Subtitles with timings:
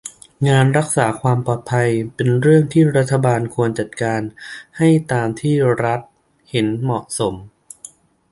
[0.47, 4.21] งานรักษาความปลอดภัย เป็นเรื่องที่รัฐบาลควรจัดการ
[4.77, 7.33] ให้ตามที่รัฐบาลห็นเหมาะสม